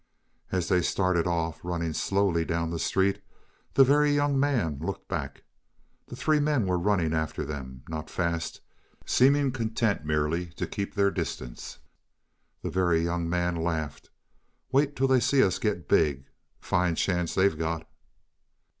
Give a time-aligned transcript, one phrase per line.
[0.51, 3.21] As they started off, running slowly down the street,
[3.75, 5.43] the Very Young Man looked back.
[6.07, 8.61] The three men were running after them not fast,
[9.05, 11.77] seeming content merely to keep their distance.
[12.63, 14.09] The Very Young Man laughed.
[14.71, 16.25] "Wait till they see us get big.
[16.59, 17.87] Fine chance they've got."